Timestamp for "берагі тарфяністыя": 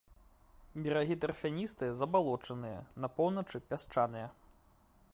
0.85-1.91